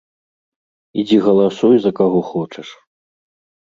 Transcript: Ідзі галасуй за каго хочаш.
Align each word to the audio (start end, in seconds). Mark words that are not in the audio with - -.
Ідзі 1.03 1.21
галасуй 1.27 1.75
за 1.87 1.91
каго 2.03 2.19
хочаш. 2.35 2.67